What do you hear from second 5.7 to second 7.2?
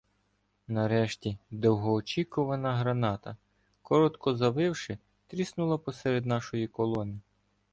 посеред нашої колони.